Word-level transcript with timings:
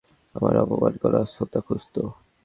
আমারে 0.35 0.57
অপমান 0.59 0.93
করা 1.01 1.19
সোঁতা 1.25 1.59
খুজতো। 1.59 2.01